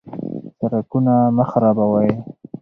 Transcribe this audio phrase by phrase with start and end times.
[0.57, 2.09] سرکونه مه خرابوئ.